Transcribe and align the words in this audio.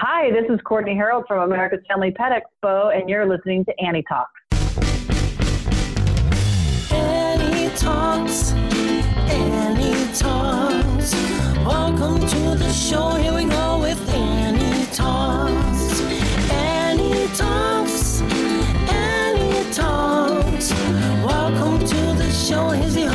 Hi, 0.00 0.30
this 0.30 0.44
is 0.48 0.60
Cortney 0.60 0.94
Harold 0.94 1.24
from 1.26 1.42
America's 1.42 1.84
Family 1.88 2.12
Pet 2.12 2.30
Expo, 2.30 2.96
and 2.96 3.10
you're 3.10 3.26
listening 3.26 3.64
to 3.64 3.74
Annie 3.80 4.04
Talks. 4.08 4.30
Annie 6.92 7.68
Talks, 7.74 8.52
Annie 8.52 10.12
Talks. 10.14 11.12
Welcome 11.66 12.20
to 12.20 12.54
the 12.54 12.72
show. 12.72 13.16
Here 13.16 13.34
we 13.34 13.46
go 13.46 13.80
with 13.80 13.98
Annie 14.14 14.86
Talks. 14.92 16.00
Annie 16.52 17.26
Talks, 17.34 18.20
Annie 18.22 19.72
Talks. 19.72 20.70
Welcome 21.24 21.80
to 21.80 21.96
the 22.16 22.30
show. 22.30 22.68
Here's 22.68 22.96
your 22.96 23.10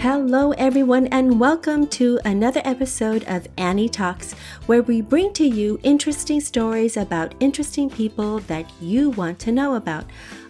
Hello, 0.00 0.52
everyone, 0.52 1.06
and 1.06 1.40
welcome 1.40 1.86
to 1.86 2.20
another 2.26 2.60
episode 2.66 3.24
of 3.26 3.48
Annie 3.56 3.88
Talks, 3.88 4.34
where 4.66 4.82
we 4.82 5.00
bring 5.00 5.32
to 5.32 5.44
you 5.46 5.80
interesting 5.82 6.38
stories 6.38 6.98
about 6.98 7.34
interesting 7.40 7.88
people 7.88 8.40
that 8.40 8.70
you 8.78 9.08
want 9.10 9.38
to 9.40 9.52
know 9.52 9.74
about. 9.74 10.04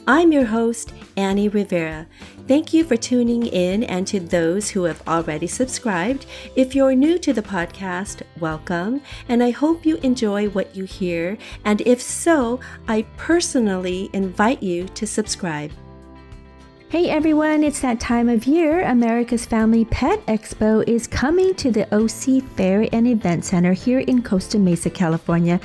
I'm 0.08 0.32
your 0.32 0.46
host, 0.46 0.92
Annie 1.16 1.48
Rivera. 1.48 2.08
Thank 2.48 2.74
you 2.74 2.82
for 2.82 2.96
tuning 2.96 3.46
in, 3.46 3.84
and 3.84 4.04
to 4.08 4.18
those 4.18 4.70
who 4.70 4.82
have 4.82 5.06
already 5.06 5.46
subscribed. 5.46 6.26
If 6.56 6.74
you're 6.74 6.96
new 6.96 7.16
to 7.20 7.32
the 7.32 7.40
podcast, 7.40 8.22
welcome, 8.40 9.00
and 9.28 9.44
I 9.44 9.50
hope 9.52 9.86
you 9.86 9.96
enjoy 9.98 10.48
what 10.48 10.74
you 10.74 10.84
hear. 10.84 11.38
And 11.64 11.80
if 11.82 12.02
so, 12.02 12.58
I 12.88 13.02
personally 13.16 14.10
invite 14.12 14.62
you 14.62 14.88
to 14.88 15.06
subscribe. 15.06 15.70
Hey 16.88 17.10
everyone, 17.10 17.64
it's 17.64 17.80
that 17.80 17.98
time 17.98 18.28
of 18.28 18.46
year. 18.46 18.82
America's 18.82 19.44
Family 19.44 19.84
Pet 19.86 20.24
Expo 20.26 20.88
is 20.88 21.08
coming 21.08 21.52
to 21.56 21.72
the 21.72 21.92
OC 21.92 22.44
Fair 22.54 22.88
and 22.92 23.08
Event 23.08 23.44
Center 23.44 23.72
here 23.72 23.98
in 23.98 24.22
Costa 24.22 24.56
Mesa, 24.56 24.88
California 24.88 25.58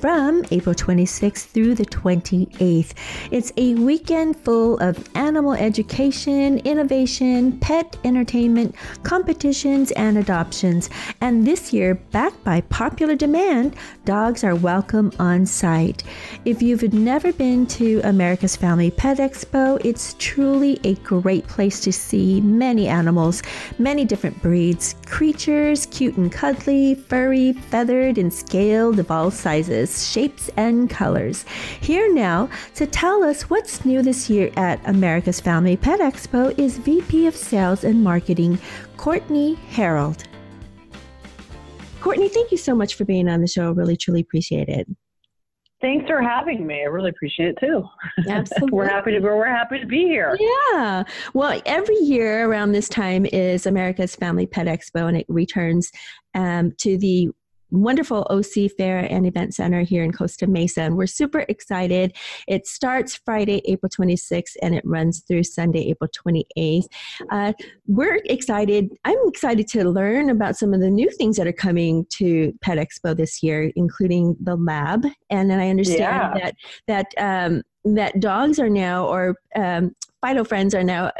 from 0.00 0.44
April 0.52 0.74
26th 0.74 1.46
through 1.46 1.74
the 1.74 1.84
28th. 1.86 2.92
It's 3.32 3.52
a 3.56 3.74
weekend 3.74 4.36
full 4.36 4.78
of 4.78 5.08
animal 5.16 5.54
education, 5.54 6.58
innovation, 6.58 7.58
pet 7.58 7.96
entertainment, 8.04 8.76
competitions, 9.02 9.90
and 9.92 10.16
adoptions. 10.18 10.88
And 11.20 11.46
this 11.46 11.72
year, 11.72 11.96
backed 12.12 12.42
by 12.44 12.60
popular 12.62 13.16
demand, 13.16 13.74
dogs 14.04 14.44
are 14.44 14.54
welcome 14.54 15.12
on 15.18 15.46
site. 15.46 16.04
If 16.44 16.62
you've 16.62 16.92
never 16.92 17.32
been 17.32 17.66
to 17.78 18.00
America's 18.04 18.54
Family 18.54 18.92
Pet 18.92 19.18
Expo, 19.18 19.84
it's 19.84 20.14
truly 20.18 20.78
a 20.84 20.94
great 20.96 21.46
place 21.48 21.80
to 21.80 21.92
see 21.92 22.40
many 22.40 22.86
animals, 22.86 23.42
many 23.78 24.04
different 24.04 24.40
breeds, 24.42 24.94
creatures, 25.06 25.86
cute 25.86 26.16
and 26.16 26.30
cuddly, 26.30 26.94
furry, 26.94 27.52
feathered, 27.52 28.16
and 28.18 28.32
scaled 28.32 28.98
of 29.00 29.10
all 29.10 29.30
sizes 29.30 29.87
shapes, 29.88 30.50
and 30.56 30.90
colors. 30.90 31.44
Here 31.80 32.12
now 32.12 32.48
to 32.74 32.86
tell 32.86 33.24
us 33.24 33.48
what's 33.50 33.84
new 33.84 34.02
this 34.02 34.28
year 34.28 34.50
at 34.56 34.80
America's 34.88 35.40
Family 35.40 35.76
Pet 35.76 36.00
Expo 36.00 36.56
is 36.58 36.78
VP 36.78 37.26
of 37.26 37.34
Sales 37.36 37.84
and 37.84 38.02
Marketing, 38.02 38.58
Cortney 38.96 39.56
Harold. 39.68 40.24
Cortney, 42.00 42.30
thank 42.30 42.50
you 42.50 42.58
so 42.58 42.74
much 42.74 42.94
for 42.94 43.04
being 43.04 43.28
on 43.28 43.40
the 43.40 43.46
show. 43.46 43.72
Really, 43.72 43.96
truly 43.96 44.20
appreciate 44.20 44.68
it. 44.68 44.86
Thanks 45.80 46.08
for 46.08 46.20
having 46.20 46.66
me. 46.66 46.80
I 46.80 46.86
really 46.86 47.10
appreciate 47.10 47.50
it 47.50 47.58
too. 47.60 47.84
Absolutely. 48.28 48.70
we're 48.72 48.88
happy 48.88 49.12
to 49.12 49.20
we're 49.20 49.46
happy 49.46 49.78
to 49.78 49.86
be 49.86 50.02
here. 50.02 50.36
Yeah. 50.40 51.04
Well, 51.34 51.60
every 51.66 51.98
year 51.98 52.48
around 52.48 52.72
this 52.72 52.88
time 52.88 53.26
is 53.26 53.64
America's 53.64 54.16
Family 54.16 54.46
Pet 54.46 54.66
Expo, 54.66 55.06
and 55.06 55.16
it 55.16 55.26
returns 55.28 55.92
um, 56.34 56.72
to 56.78 56.98
the 56.98 57.30
wonderful 57.70 58.26
OC 58.30 58.70
Fair 58.76 58.98
and 59.10 59.26
Event 59.26 59.54
Center 59.54 59.82
here 59.82 60.02
in 60.02 60.12
Costa 60.12 60.46
Mesa. 60.46 60.82
And 60.82 60.96
we're 60.96 61.06
super 61.06 61.44
excited. 61.48 62.16
It 62.46 62.66
starts 62.66 63.16
Friday, 63.16 63.62
April 63.66 63.90
26th, 63.90 64.56
and 64.62 64.74
it 64.74 64.84
runs 64.84 65.20
through 65.20 65.44
Sunday, 65.44 65.88
April 65.90 66.08
28th. 66.08 66.86
Uh, 67.30 67.52
we're 67.86 68.20
excited. 68.26 68.90
I'm 69.04 69.18
excited 69.26 69.68
to 69.68 69.88
learn 69.88 70.30
about 70.30 70.56
some 70.56 70.74
of 70.74 70.80
the 70.80 70.90
new 70.90 71.10
things 71.10 71.36
that 71.36 71.46
are 71.46 71.52
coming 71.52 72.06
to 72.10 72.52
Pet 72.60 72.78
Expo 72.78 73.16
this 73.16 73.42
year, 73.42 73.70
including 73.76 74.36
the 74.42 74.56
lab. 74.56 75.04
And 75.30 75.50
then 75.50 75.60
I 75.60 75.70
understand 75.70 75.98
Yeah. 75.98 76.32
that 76.34 76.54
that 76.86 77.06
um, 77.46 77.62
that 77.84 78.20
dogs 78.20 78.58
are 78.58 78.68
now, 78.70 79.06
or 79.06 79.36
um, 79.56 79.94
Fido 80.20 80.44
friends 80.44 80.74
are 80.74 80.84
now 80.84 81.12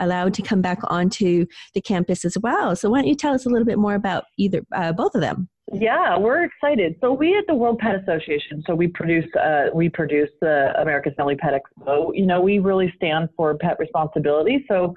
allowed 0.00 0.34
to 0.34 0.42
come 0.42 0.60
back 0.60 0.78
onto 0.88 1.46
the 1.74 1.80
campus 1.80 2.24
as 2.24 2.36
well. 2.38 2.74
So 2.76 2.90
why 2.90 2.98
don't 2.98 3.08
you 3.08 3.14
tell 3.14 3.34
us 3.34 3.46
a 3.46 3.48
little 3.48 3.66
bit 3.66 3.78
more 3.78 3.94
about 3.94 4.24
either 4.36 4.62
uh, 4.74 4.92
both 4.92 5.14
of 5.14 5.20
them? 5.20 5.48
Yeah, 5.72 6.18
we're 6.18 6.44
excited. 6.44 6.96
So 7.00 7.12
we 7.12 7.36
at 7.38 7.44
the 7.46 7.54
World 7.54 7.78
Pet 7.78 7.94
Association, 7.94 8.62
so 8.66 8.74
we 8.74 8.88
produce 8.88 9.24
uh, 9.34 9.66
we 9.74 9.88
produce 9.88 10.28
the 10.40 10.72
America's 10.80 11.14
Family 11.16 11.36
Pet 11.36 11.54
Expo. 11.54 12.10
You 12.12 12.26
know, 12.26 12.40
we 12.40 12.58
really 12.58 12.92
stand 12.96 13.30
for 13.36 13.56
pet 13.56 13.76
responsibility. 13.78 14.64
So 14.68 14.94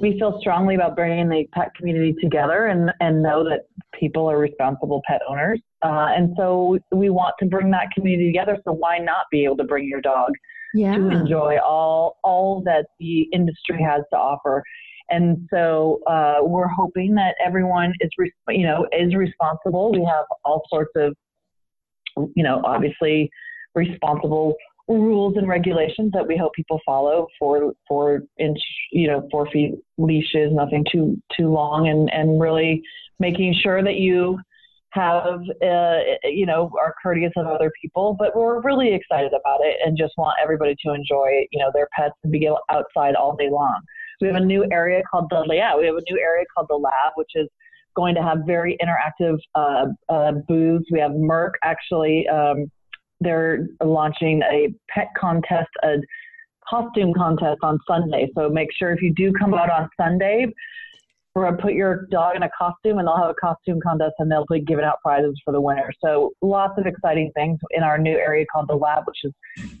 we 0.00 0.18
feel 0.18 0.38
strongly 0.40 0.76
about 0.76 0.94
bringing 0.94 1.28
the 1.28 1.46
pet 1.52 1.74
community 1.74 2.14
together 2.22 2.66
and 2.66 2.92
and 3.00 3.22
know 3.22 3.42
that 3.44 3.66
people 3.98 4.30
are 4.30 4.38
responsible 4.38 5.02
pet 5.06 5.20
owners. 5.28 5.60
Uh, 5.82 6.08
and 6.16 6.32
so 6.36 6.78
we 6.92 7.10
want 7.10 7.34
to 7.40 7.46
bring 7.46 7.70
that 7.72 7.88
community 7.92 8.26
together. 8.32 8.58
So 8.64 8.72
why 8.72 8.98
not 8.98 9.26
be 9.32 9.44
able 9.44 9.56
to 9.58 9.64
bring 9.64 9.88
your 9.88 10.00
dog 10.00 10.30
Yeah. 10.74 10.96
to 10.96 11.08
enjoy 11.10 11.58
all 11.58 12.18
all 12.22 12.62
that 12.64 12.86
the 13.00 13.22
industry 13.32 13.82
has 13.82 14.02
to 14.12 14.16
offer. 14.16 14.62
And 15.12 15.46
so 15.52 16.00
uh, 16.06 16.36
we're 16.40 16.68
hoping 16.68 17.14
that 17.16 17.34
everyone 17.44 17.92
is, 18.00 18.10
res- 18.18 18.32
you 18.48 18.66
know, 18.66 18.86
is 18.98 19.14
responsible. 19.14 19.92
We 19.92 20.04
have 20.04 20.24
all 20.44 20.62
sorts 20.70 20.92
of, 20.96 21.14
you 22.34 22.42
know, 22.42 22.62
obviously 22.64 23.30
responsible 23.74 24.54
rules 24.88 25.36
and 25.36 25.48
regulations 25.48 26.10
that 26.12 26.26
we 26.26 26.36
hope 26.36 26.52
people 26.54 26.80
follow 26.84 27.26
for 27.38 27.72
for 27.86 28.22
inch, 28.38 28.58
you 28.90 29.06
know, 29.06 29.28
four 29.30 29.48
feet 29.50 29.74
leashes, 29.98 30.50
nothing 30.52 30.84
too 30.90 31.20
too 31.36 31.48
long, 31.48 31.88
and 31.88 32.10
and 32.12 32.40
really 32.40 32.82
making 33.18 33.54
sure 33.62 33.82
that 33.84 33.96
you 33.96 34.38
have 34.92 35.40
uh, 35.62 35.98
you 36.24 36.46
know 36.46 36.70
are 36.80 36.94
courteous 37.02 37.32
of 37.36 37.46
other 37.46 37.72
people 37.80 38.14
but 38.18 38.36
we're 38.36 38.60
really 38.60 38.92
excited 38.92 39.32
about 39.32 39.60
it 39.62 39.76
and 39.84 39.96
just 39.96 40.12
want 40.18 40.36
everybody 40.42 40.76
to 40.84 40.92
enjoy 40.92 41.46
you 41.50 41.58
know 41.58 41.70
their 41.72 41.88
pets 41.96 42.14
and 42.22 42.32
be 42.32 42.46
outside 42.70 43.14
all 43.14 43.34
day 43.34 43.48
long 43.50 43.80
we 44.22 44.28
have 44.28 44.36
a 44.36 44.44
new 44.44 44.64
area 44.72 45.02
called 45.10 45.26
the 45.30 45.44
yeah 45.52 45.76
we 45.76 45.84
have 45.86 45.96
a 45.96 46.02
new 46.10 46.18
area 46.18 46.44
called 46.54 46.66
the 46.70 46.76
lab 46.76 47.12
which 47.16 47.30
is 47.34 47.48
going 47.94 48.14
to 48.14 48.22
have 48.22 48.38
very 48.46 48.78
interactive 48.82 49.38
uh, 49.54 49.84
uh, 50.08 50.32
booths. 50.48 50.86
We 50.90 51.00
have 51.00 51.10
merck 51.12 51.52
actually 51.62 52.26
um, 52.28 52.70
they're 53.20 53.66
launching 53.84 54.42
a 54.50 54.72
pet 54.88 55.08
contest 55.18 55.68
a 55.82 55.96
costume 56.68 57.12
contest 57.12 57.58
on 57.62 57.78
sunday. 57.86 58.28
So 58.36 58.48
make 58.48 58.68
sure 58.78 58.92
if 58.92 59.02
you 59.02 59.12
do 59.14 59.32
come 59.38 59.52
out 59.52 59.70
on 59.70 59.88
sunday 60.00 60.46
to 61.34 61.52
put 61.60 61.72
your 61.72 62.06
dog 62.10 62.36
in 62.36 62.42
a 62.42 62.50
costume 62.56 62.98
and 62.98 63.08
they'll 63.08 63.16
have 63.16 63.30
a 63.30 63.34
costume 63.34 63.80
contest 63.80 64.12
and 64.18 64.30
they'll 64.30 64.46
be 64.50 64.60
giving 64.60 64.84
out 64.84 64.96
prizes 65.02 65.34
for 65.44 65.52
the 65.52 65.60
winner. 65.60 65.90
So 66.04 66.32
lots 66.42 66.74
of 66.78 66.86
exciting 66.86 67.32
things 67.34 67.58
in 67.70 67.82
our 67.82 67.98
new 67.98 68.16
area 68.16 68.44
called 68.52 68.68
the 68.68 68.74
lab, 68.74 69.04
which 69.06 69.18
is 69.24 69.32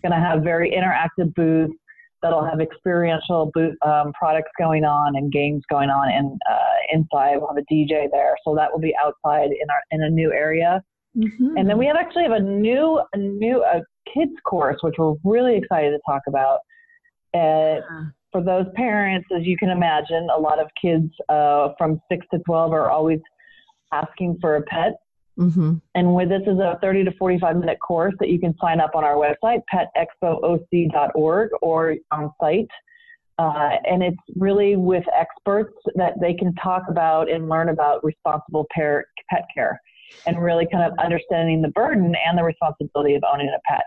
going 0.02 0.12
to 0.12 0.18
have 0.18 0.42
very 0.42 0.70
interactive 0.70 1.34
booths 1.34 1.74
that'll 2.22 2.44
have 2.44 2.60
experiential 2.60 3.50
boot, 3.52 3.76
um, 3.84 4.12
products 4.12 4.50
going 4.58 4.84
on 4.84 5.16
and 5.16 5.32
games 5.32 5.62
going 5.70 5.90
on 5.90 6.08
and 6.08 6.40
uh, 6.50 6.56
inside 6.92 7.36
we'll 7.36 7.48
have 7.48 7.56
a 7.56 7.74
DJ 7.74 8.08
there. 8.10 8.36
So 8.44 8.54
that 8.54 8.72
will 8.72 8.80
be 8.80 8.94
outside 9.04 9.50
in 9.50 9.68
our 9.70 9.82
in 9.90 10.02
a 10.02 10.10
new 10.10 10.32
area. 10.32 10.82
Mhm. 11.16 11.58
And 11.58 11.68
then 11.68 11.76
we 11.76 11.86
have 11.86 11.96
actually 11.96 12.22
have 12.22 12.32
a 12.32 12.40
new 12.40 13.02
a 13.12 13.18
new 13.18 13.62
a 13.64 13.82
kids 14.12 14.32
course 14.44 14.78
which 14.82 14.94
we're 14.98 15.14
really 15.24 15.56
excited 15.56 15.90
to 15.90 16.00
talk 16.06 16.22
about. 16.26 16.60
Uh, 17.34 17.80
for 18.30 18.42
those 18.42 18.66
parents, 18.74 19.28
as 19.34 19.44
you 19.44 19.56
can 19.58 19.68
imagine, 19.68 20.28
a 20.34 20.38
lot 20.38 20.58
of 20.58 20.68
kids 20.80 21.10
uh, 21.28 21.68
from 21.76 22.00
six 22.10 22.26
to 22.32 22.38
twelve 22.46 22.72
are 22.72 22.90
always 22.90 23.20
asking 23.92 24.38
for 24.40 24.56
a 24.56 24.62
pet. 24.62 24.94
Mhm. 25.38 25.80
And 25.94 26.14
with 26.14 26.28
this 26.28 26.42
is 26.42 26.58
a 26.58 26.78
30 26.82 27.04
to 27.04 27.12
45 27.12 27.56
minute 27.56 27.78
course 27.80 28.14
that 28.20 28.28
you 28.28 28.38
can 28.38 28.54
sign 28.58 28.80
up 28.80 28.94
on 28.94 29.04
our 29.04 29.14
website, 29.14 29.62
petexpooc.org 29.72 31.50
or 31.62 31.96
on 32.10 32.30
site. 32.40 32.68
Uh, 33.38 33.76
and 33.86 34.02
it's 34.02 34.20
really 34.36 34.76
with 34.76 35.04
experts 35.18 35.74
that 35.94 36.20
they 36.20 36.34
can 36.34 36.54
talk 36.56 36.82
about 36.88 37.30
and 37.30 37.48
learn 37.48 37.70
about 37.70 38.04
responsible 38.04 38.66
pet 38.74 39.04
care 39.54 39.80
and 40.26 40.40
really 40.40 40.66
kind 40.70 40.84
of 40.84 40.96
understanding 40.98 41.62
the 41.62 41.68
burden 41.68 42.14
and 42.26 42.36
the 42.36 42.42
responsibility 42.42 43.14
of 43.14 43.22
owning 43.32 43.48
a 43.48 43.60
pet. 43.66 43.84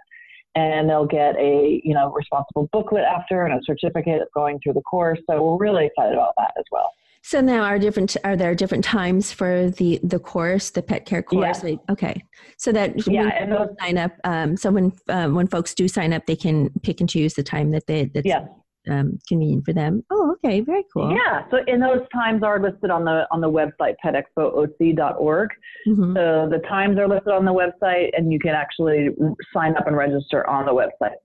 And 0.56 0.90
they'll 0.90 1.06
get 1.06 1.36
a 1.38 1.82
you 1.84 1.94
know 1.94 2.12
responsible 2.12 2.70
booklet 2.72 3.04
after 3.04 3.46
and 3.46 3.54
a 3.54 3.64
certificate 3.64 4.24
going 4.34 4.60
through 4.64 4.74
the 4.74 4.82
course. 4.82 5.20
So 5.30 5.44
we're 5.44 5.58
really 5.58 5.86
excited 5.86 6.14
about 6.14 6.34
that 6.38 6.54
as 6.58 6.66
well. 6.72 6.92
So 7.28 7.42
now 7.42 7.64
are 7.64 7.80
different 7.80 8.16
are 8.24 8.36
there 8.36 8.54
different 8.54 8.84
times 8.84 9.32
for 9.32 9.72
the 9.72 10.00
the 10.04 10.20
course, 10.20 10.70
the 10.70 10.84
pet 10.84 11.08
care 11.08 11.24
course? 11.24 11.64
Yeah. 11.64 11.70
Like, 11.72 11.80
Okay. 11.90 12.24
So 12.60 12.72
that 12.72 13.08
Yeah, 13.08 13.30
and 13.40 13.52
those- 13.52 13.70
sign 13.82 13.98
up 13.98 14.12
um, 14.26 14.56
so 14.56 14.70
when 14.70 14.92
um, 15.10 15.34
when 15.34 15.48
folks 15.48 15.74
do 15.74 15.88
sign 15.88 16.14
up 16.14 16.28
they 16.28 16.36
can 16.36 16.70
pick 16.84 17.00
and 17.02 17.10
choose 17.10 17.34
the 17.34 17.42
time 17.42 17.72
that 17.72 17.88
they 17.88 18.06
that's 18.14 18.28
Yes. 18.28 18.48
um, 18.88 19.18
convenient 19.28 19.66
for 19.66 19.74
them. 19.74 20.04
Oh, 20.12 20.34
okay, 20.36 20.62
very 20.62 20.84
cool. 20.94 21.10
Yeah. 21.12 21.50
So, 21.50 21.58
and 21.66 21.82
those 21.82 22.06
times 22.14 22.44
are 22.44 22.60
listed 22.62 22.92
on 22.92 23.04
the 23.06 23.26
on 23.32 23.42
the 23.42 23.50
website 23.50 23.96
petexpooc.org. 24.06 25.50
Mhm. 25.88 26.14
So 26.16 26.48
the 26.56 26.60
times 26.68 27.00
are 27.00 27.08
listed 27.08 27.34
on 27.34 27.44
the 27.44 27.54
website, 27.54 28.12
and 28.16 28.32
you 28.32 28.38
can 28.38 28.54
actually 28.54 29.10
sign 29.52 29.76
up 29.78 29.88
and 29.88 29.98
register 29.98 30.48
on 30.48 30.68
the 30.68 30.74
website. 30.74 31.16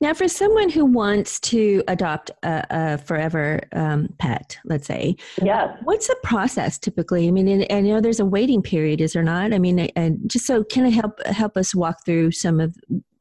Now, 0.00 0.14
for 0.14 0.28
someone 0.28 0.70
who 0.70 0.84
wants 0.86 1.38
to 1.40 1.82
adopt 1.88 2.30
a, 2.42 2.66
a 2.70 2.98
forever 2.98 3.60
um, 3.72 4.08
pet, 4.18 4.58
let's 4.64 4.86
say, 4.86 5.16
Yes. 5.42 5.76
what's 5.84 6.08
the 6.08 6.16
process 6.22 6.78
typically? 6.78 7.28
I 7.28 7.30
mean, 7.30 7.48
and, 7.48 7.70
and 7.70 7.86
you 7.86 7.94
know, 7.94 8.00
there's 8.00 8.20
a 8.20 8.24
waiting 8.24 8.62
period, 8.62 9.00
is 9.00 9.12
there 9.12 9.22
not? 9.22 9.52
I 9.52 9.58
mean, 9.58 9.78
and 9.78 10.18
just 10.30 10.46
so 10.46 10.64
can 10.64 10.86
it 10.86 10.92
help 10.92 11.22
help 11.26 11.56
us 11.56 11.74
walk 11.74 12.04
through 12.04 12.32
some 12.32 12.60
of, 12.60 12.74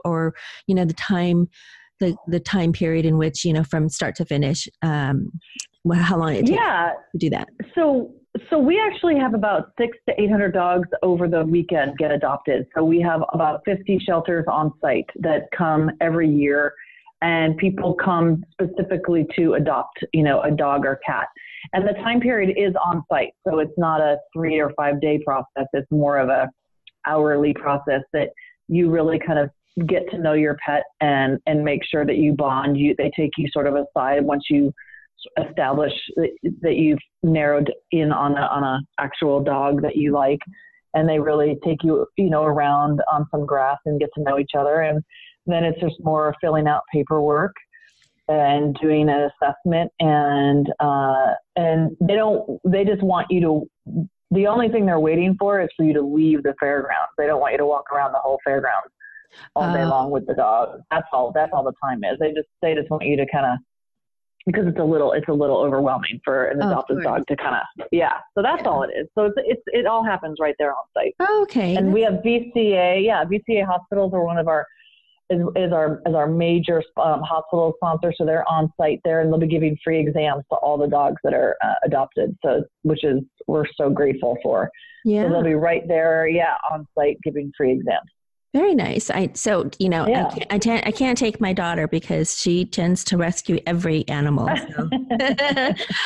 or 0.05 0.33
you 0.67 0.75
know, 0.75 0.85
the 0.85 0.93
time, 0.93 1.49
the 1.99 2.15
the 2.27 2.39
time 2.39 2.71
period 2.71 3.05
in 3.05 3.17
which 3.17 3.43
you 3.43 3.51
know, 3.51 3.63
from 3.63 3.89
start 3.89 4.15
to 4.15 4.25
finish, 4.25 4.67
um, 4.81 5.31
how 5.93 6.17
long 6.17 6.33
it 6.33 6.45
takes 6.45 6.51
Yeah. 6.51 6.93
to 7.11 7.17
do 7.17 7.29
that? 7.31 7.49
So, 7.75 8.13
so 8.49 8.59
we 8.59 8.79
actually 8.79 9.17
have 9.17 9.33
about 9.33 9.71
six 9.79 9.97
to 10.07 10.21
eight 10.21 10.29
hundred 10.29 10.53
dogs 10.53 10.87
over 11.01 11.27
the 11.27 11.43
weekend 11.43 11.97
get 11.97 12.11
adopted. 12.11 12.67
So 12.75 12.83
we 12.83 13.01
have 13.01 13.21
about 13.33 13.61
fifty 13.65 13.99
shelters 13.99 14.45
on 14.47 14.71
site 14.81 15.09
that 15.21 15.49
come 15.55 15.91
every 15.99 16.29
year, 16.29 16.73
and 17.21 17.57
people 17.57 17.93
come 17.93 18.43
specifically 18.51 19.25
to 19.35 19.55
adopt, 19.55 19.99
you 20.13 20.23
know, 20.23 20.41
a 20.41 20.51
dog 20.51 20.85
or 20.85 20.99
cat. 21.05 21.27
And 21.73 21.87
the 21.87 21.93
time 21.93 22.19
period 22.19 22.55
is 22.57 22.73
on 22.83 23.03
site, 23.11 23.33
so 23.47 23.59
it's 23.59 23.77
not 23.77 23.99
a 23.99 24.17
three 24.33 24.59
or 24.59 24.71
five 24.77 25.01
day 25.01 25.19
process. 25.25 25.67
It's 25.73 25.89
more 25.91 26.17
of 26.17 26.29
a 26.29 26.49
hourly 27.07 27.53
process 27.53 28.01
that 28.13 28.29
you 28.67 28.91
really 28.91 29.19
kind 29.25 29.39
of 29.39 29.49
get 29.87 30.09
to 30.11 30.17
know 30.17 30.33
your 30.33 30.57
pet 30.65 30.83
and 31.01 31.39
and 31.47 31.63
make 31.63 31.81
sure 31.83 32.05
that 32.05 32.17
you 32.17 32.33
bond. 32.33 32.77
You 32.77 32.93
they 32.97 33.11
take 33.15 33.31
you 33.37 33.47
sort 33.51 33.65
of 33.65 33.75
aside 33.75 34.23
once 34.23 34.43
you 34.49 34.71
establish 35.47 35.93
that, 36.15 36.29
that 36.61 36.75
you've 36.75 36.99
narrowed 37.23 37.71
in 37.91 38.11
on 38.11 38.33
a 38.33 38.41
on 38.41 38.63
a 38.63 38.79
actual 38.99 39.43
dog 39.43 39.81
that 39.81 39.95
you 39.95 40.11
like 40.13 40.39
and 40.93 41.07
they 41.07 41.19
really 41.19 41.57
take 41.65 41.83
you 41.83 42.05
you 42.17 42.29
know 42.29 42.43
around 42.43 43.01
on 43.11 43.25
some 43.31 43.45
grass 43.45 43.77
and 43.85 43.99
get 43.99 44.09
to 44.15 44.23
know 44.23 44.39
each 44.39 44.51
other. 44.57 44.81
And 44.81 45.03
then 45.45 45.63
it's 45.63 45.79
just 45.79 45.95
more 46.01 46.35
filling 46.41 46.67
out 46.67 46.81
paperwork 46.93 47.53
and 48.27 48.75
doing 48.81 49.09
an 49.09 49.29
assessment. 49.41 49.91
And 49.99 50.67
uh, 50.79 51.33
and 51.55 51.95
they 52.01 52.15
don't 52.15 52.59
they 52.65 52.85
just 52.85 53.03
want 53.03 53.27
you 53.29 53.41
to 53.41 54.09
the 54.31 54.47
only 54.47 54.69
thing 54.69 54.85
they're 54.85 54.99
waiting 54.99 55.35
for 55.39 55.59
is 55.61 55.69
for 55.75 55.83
you 55.83 55.93
to 55.93 56.01
leave 56.01 56.43
the 56.43 56.53
fairgrounds. 56.59 57.11
They 57.17 57.25
don't 57.25 57.39
want 57.39 57.53
you 57.53 57.57
to 57.59 57.65
walk 57.65 57.91
around 57.91 58.11
the 58.11 58.19
whole 58.19 58.39
fairgrounds 58.43 58.91
all 59.55 59.71
day 59.73 59.83
Oh. 59.83 59.89
long 59.89 60.11
with 60.11 60.25
the 60.27 60.33
dog. 60.35 60.81
That's 60.91 61.07
all 61.13 61.31
that's 61.33 61.51
all 61.53 61.63
the 61.63 61.73
time 61.83 62.03
is. 62.03 62.17
They 62.19 62.33
just 62.33 62.47
they 62.61 62.73
just 62.73 62.89
want 62.89 63.05
you 63.05 63.17
to 63.17 63.25
kind 63.31 63.45
of 63.45 63.57
because 64.51 64.67
it's 64.67 64.79
a 64.79 64.83
little 64.83 65.11
it's 65.13 65.27
a 65.27 65.33
little 65.33 65.57
overwhelming 65.57 66.19
for 66.23 66.45
an 66.45 66.59
Oh, 66.61 66.67
adopted 66.67 67.03
dog 67.03 67.27
to 67.27 67.35
kind 67.35 67.55
of 67.55 67.87
yeah. 67.91 68.17
So 68.35 68.41
that's 68.41 68.65
all 68.65 68.83
it 68.83 68.89
is. 68.97 69.07
So 69.15 69.25
it's, 69.25 69.35
it's 69.37 69.61
it 69.67 69.85
all 69.85 70.03
happens 70.03 70.37
right 70.39 70.55
there 70.57 70.71
on 70.71 70.83
site. 70.93 71.15
Okay, 71.41 71.75
and 71.75 71.93
we 71.93 72.01
have 72.01 72.13
VCA 72.25 73.03
yeah 73.05 73.23
VCA 73.25 73.65
hospitals 73.65 74.13
are 74.13 74.23
one 74.23 74.37
of 74.37 74.47
our 74.47 74.65
is, 75.29 75.41
is 75.55 75.71
our 75.71 76.01
is 76.07 76.15
our 76.15 76.27
major 76.27 76.83
um, 76.97 77.21
hospital 77.21 77.73
sponsor. 77.77 78.11
So 78.17 78.25
they're 78.25 78.47
on 78.49 78.73
site 78.77 78.99
there 79.05 79.21
and 79.21 79.31
they'll 79.31 79.39
be 79.39 79.47
giving 79.47 79.77
free 79.83 79.99
exams 79.99 80.43
to 80.51 80.57
all 80.57 80.77
the 80.77 80.87
dogs 80.87 81.17
that 81.23 81.33
are 81.33 81.55
uh, 81.63 81.75
adopted. 81.83 82.35
So 82.43 82.63
which 82.83 83.03
is 83.03 83.19
we're 83.47 83.65
so 83.77 83.89
grateful 83.89 84.37
for. 84.41 84.69
Yeah. 85.05 85.23
so 85.23 85.29
they'll 85.29 85.43
be 85.43 85.53
right 85.53 85.87
there 85.87 86.27
yeah 86.27 86.55
on 86.69 86.85
site 86.93 87.17
giving 87.23 87.53
free 87.55 87.71
exams 87.71 88.09
Very 88.51 88.73
nice. 88.73 89.11
I 89.11 89.29
so 89.35 89.69
you 89.77 89.89
know 89.89 90.07
Yeah. 90.07 90.25
I, 90.25 90.29
can't, 90.29 90.51
I 90.51 90.59
can't 90.59 90.87
I 90.87 90.91
can't 90.91 91.17
take 91.17 91.39
my 91.39 91.53
daughter 91.53 91.87
because 91.87 92.39
she 92.39 92.65
tends 92.65 93.03
to 93.05 93.17
rescue 93.17 93.59
every 93.67 94.07
animal. 94.07 94.47
So. 94.47 94.89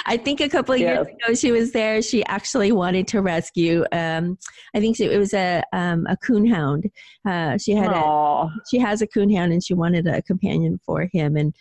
I 0.06 0.18
think 0.18 0.42
a 0.42 0.50
couple 0.50 0.76
of 0.76 0.82
years 0.82 1.08
ago 1.08 1.34
she 1.36 1.54
was 1.54 1.72
there. 1.72 2.02
She 2.02 2.26
actually 2.26 2.74
wanted 2.74 3.08
to 3.10 3.22
rescue. 3.22 3.86
Um, 3.94 4.38
I 4.76 4.82
think 4.82 5.00
it 5.00 5.18
was 5.18 5.34
a 5.34 5.64
um, 5.72 6.06
a 6.10 6.18
coonhound. 6.18 6.92
Uh, 7.26 7.58
she 7.58 7.72
had 7.72 7.92
a, 7.92 7.96
Aw. 7.96 8.50
she 8.70 8.78
has 8.78 9.02
a 9.02 9.08
coonhound 9.08 9.54
and 9.54 9.64
she 9.64 9.74
wanted 9.74 10.06
a 10.06 10.22
companion 10.22 10.82
for 10.86 11.10
him 11.14 11.38
and 11.38 11.56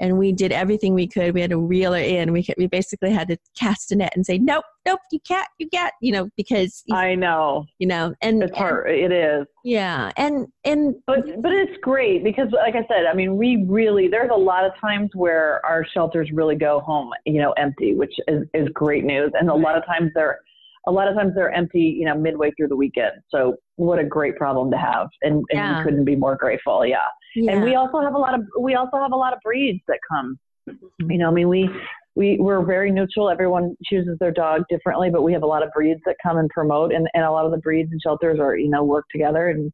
and 0.00 0.18
we 0.18 0.32
did 0.32 0.52
everything 0.52 0.94
we 0.94 1.06
could. 1.06 1.34
We 1.34 1.40
had 1.40 1.50
to 1.50 1.58
reel 1.58 1.92
her 1.92 1.98
in. 1.98 2.32
We 2.32 2.42
could, 2.42 2.54
we 2.58 2.66
basically 2.66 3.10
had 3.10 3.28
to 3.28 3.36
cast 3.58 3.92
a 3.92 3.96
net 3.96 4.12
and 4.14 4.24
say 4.24 4.38
nope 4.38 4.64
nope 4.86 5.00
you 5.12 5.20
can't 5.26 5.48
you 5.58 5.68
can't 5.68 5.92
you 6.00 6.12
know 6.12 6.28
because 6.36 6.84
I 6.92 7.14
know 7.14 7.66
you 7.78 7.86
know 7.86 8.14
and, 8.22 8.42
it's 8.42 8.50
and 8.50 8.58
hard 8.58 8.90
it 8.90 9.12
is 9.12 9.46
yeah 9.64 10.12
and 10.16 10.46
and 10.64 10.94
But 11.06 11.40
but 11.42 11.52
it's 11.52 11.76
great 11.82 12.24
because, 12.24 12.48
like 12.52 12.74
I 12.74 12.86
said, 12.88 13.06
I 13.10 13.14
mean, 13.14 13.36
we 13.36 13.64
really 13.66 14.08
there's 14.08 14.30
a 14.32 14.38
lot 14.38 14.64
of 14.64 14.72
times 14.80 15.10
where 15.14 15.64
our 15.64 15.84
shelters 15.84 16.30
really 16.32 16.56
go 16.56 16.80
home, 16.80 17.10
you 17.24 17.40
know, 17.40 17.52
empty, 17.52 17.94
which 17.94 18.14
is, 18.26 18.44
is 18.54 18.68
great 18.74 19.04
news. 19.04 19.32
And 19.38 19.48
a 19.48 19.54
lot 19.54 19.76
of 19.76 19.84
times 19.86 20.10
they're 20.14 20.40
a 20.86 20.92
lot 20.92 21.08
of 21.08 21.14
times 21.14 21.34
they're 21.34 21.50
empty, 21.52 21.96
you 21.98 22.04
know, 22.04 22.16
midway 22.16 22.50
through 22.52 22.68
the 22.68 22.76
weekend. 22.76 23.12
So 23.28 23.56
what 23.76 23.98
a 23.98 24.04
great 24.04 24.36
problem 24.36 24.70
to 24.70 24.78
have, 24.78 25.08
and, 25.22 25.34
and 25.34 25.44
Yeah. 25.52 25.78
we 25.78 25.84
couldn't 25.84 26.04
be 26.04 26.16
more 26.16 26.36
grateful. 26.36 26.86
Yeah. 26.86 26.98
yeah. 27.34 27.52
and 27.52 27.62
we 27.62 27.74
also 27.74 28.00
have 28.00 28.14
a 28.14 28.18
lot 28.18 28.34
of 28.34 28.42
we 28.60 28.74
also 28.74 28.98
have 28.98 29.12
a 29.12 29.16
lot 29.16 29.32
of 29.32 29.40
breeds 29.42 29.80
that 29.88 29.98
come. 30.10 30.38
Mhm. 30.68 31.12
You 31.12 31.18
know, 31.18 31.28
I 31.28 31.32
mean, 31.32 31.48
we 31.48 31.70
we 32.14 32.36
we're 32.40 32.64
very 32.64 32.90
neutral. 32.90 33.30
Everyone 33.30 33.76
chooses 33.84 34.18
their 34.18 34.32
dog 34.32 34.64
differently, 34.68 35.08
but 35.10 35.22
we 35.22 35.32
have 35.32 35.42
a 35.42 35.46
lot 35.46 35.62
of 35.62 35.70
breeds 35.72 36.00
that 36.06 36.16
come 36.22 36.36
and 36.38 36.48
promote, 36.50 36.92
and 36.92 37.08
and 37.14 37.24
a 37.24 37.30
lot 37.30 37.46
of 37.46 37.52
the 37.52 37.58
breeds 37.58 37.90
and 37.92 38.00
shelters 38.02 38.38
are 38.40 38.56
you 38.56 38.68
know 38.68 38.84
work 38.84 39.04
together 39.10 39.48
and 39.48 39.72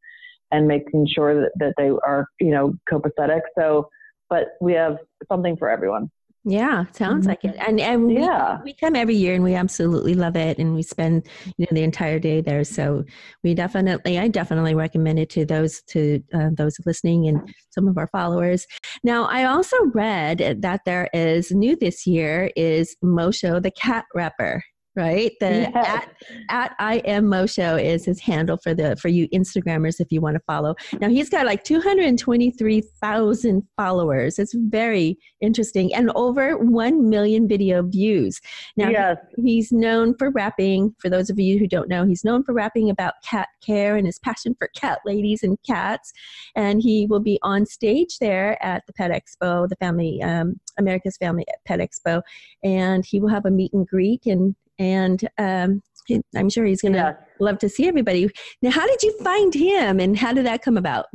and 0.53 0.69
making 0.69 1.07
sure 1.13 1.35
that, 1.41 1.51
that 1.59 1.75
they 1.77 1.89
are 2.07 2.27
you 2.41 2.51
know 2.51 2.75
copacetic. 2.91 3.41
So, 3.59 3.89
but 4.29 4.49
we 4.61 4.73
have 4.75 4.99
something 5.29 5.57
for 5.57 5.69
everyone. 5.69 6.11
Yeah, 6.47 6.85
sounds 6.93 7.27
like 7.27 7.43
it. 7.43 7.57
And 7.57 7.81
and 7.81 8.07
we, 8.07 8.19
Yeah. 8.19 8.61
we 8.63 8.75
come 8.75 8.95
every 8.95 9.15
year 9.15 9.35
and 9.35 9.43
we 9.43 9.55
absolutely 9.55 10.13
love 10.13 10.37
it 10.37 10.59
and 10.59 10.75
we 10.75 10.83
spend 10.83 11.27
you 11.57 11.65
know 11.65 11.75
the 11.75 11.83
entire 11.83 12.19
day 12.19 12.43
there. 12.43 12.65
So 12.65 13.05
we 13.43 13.55
definitely 13.55 14.19
I 14.19 14.29
definitely 14.29 14.75
recommend 14.75 15.19
it 15.19 15.31
to 15.31 15.47
those 15.47 15.81
to 15.89 16.23
uh, 16.35 16.51
those 16.53 16.77
listening 16.85 17.29
and 17.29 17.41
some 17.71 17.89
of 17.89 17.97
our 17.97 18.09
followers. 18.09 18.67
Now, 19.03 19.25
I 19.25 19.45
also 19.45 19.77
read 19.95 20.59
that 20.61 20.83
there 20.85 21.09
is 21.15 21.51
new 21.51 21.77
this 21.77 22.07
year 22.07 22.51
is 22.57 22.95
Moshow 23.03 23.63
the 23.63 23.71
cat 23.71 24.05
rapper, 24.15 24.63
right? 24.97 25.33
The 25.41 25.71
Yes. 25.75 25.75
at 25.75 26.09
at 26.51 26.75
I 26.79 26.97
am 26.99 27.25
Moshow 27.25 27.83
is 27.83 28.05
his 28.05 28.21
handle 28.21 28.57
for 28.57 28.75
the 28.75 28.97
for 28.97 29.09
you 29.09 29.29
Instagrammers 29.29 30.01
if 30.01 30.13
you 30.13 30.21
want 30.21 30.35
to 30.37 30.43
follow. 30.47 30.75
Now 31.01 31.09
he's 31.09 31.29
got 31.29 31.47
like 31.47 31.65
223,000 31.65 33.63
followers. 33.77 34.39
It's 34.39 34.55
very 34.55 35.19
interesting 35.41 35.93
and 35.95 36.13
over 36.15 36.57
1 36.59 37.09
million 37.09 37.49
video 37.49 37.83
views. 37.83 38.41
Now 38.77 38.91
yes. 38.91 39.17
he's 39.37 39.73
known 39.73 40.15
for 40.17 40.31
rapping. 40.31 40.95
For 40.99 41.09
those 41.09 41.31
of 41.31 41.41
you 41.41 41.59
who 41.59 41.67
don't 41.67 41.89
know, 41.89 42.05
he's 42.05 42.25
known 42.25 42.45
for 42.45 42.53
rapping 42.53 42.91
about 42.91 43.15
cat 43.25 43.49
care 43.65 43.97
and 43.97 44.07
his 44.07 44.19
passion 44.21 44.55
for 44.59 44.69
cat 44.77 45.01
ladies 45.05 45.43
and 45.43 45.59
cats. 45.67 46.13
And 46.55 46.81
he 46.83 47.07
will 47.07 47.21
be 47.21 47.39
on 47.43 47.67
stage 47.67 48.19
there 48.19 48.63
at 48.65 48.87
the 48.87 48.93
Pet 48.93 49.11
Expo, 49.11 49.69
the 49.69 49.77
family 49.77 50.23
um, 50.23 50.61
America's 50.79 51.17
Family 51.17 51.45
at 51.49 51.65
Pet 51.65 51.81
Expo, 51.81 52.23
and 52.63 53.05
he 53.05 53.21
will 53.21 53.29
have 53.29 53.47
a 53.47 53.51
meet 53.51 53.73
and 53.73 53.87
greet 53.87 54.27
and 54.27 54.55
and 54.79 55.29
um, 55.39 55.83
he- 56.07 56.23
I'm 56.37 56.51
sure 56.51 56.65
he's 56.65 56.83
going 56.83 56.93
to 56.95 56.99
Yes. 56.99 57.17
love 57.41 57.59
to 57.59 57.69
see 57.69 57.89
everybody. 57.89 58.29
Now, 58.63 58.71
how 58.71 58.87
did 58.87 59.03
you 59.03 59.17
find 59.23 59.55
him, 59.55 60.01
and 60.01 60.17
how 60.17 60.33
did 60.33 60.47
that 60.47 60.63
come 60.63 60.77
about? 60.77 61.07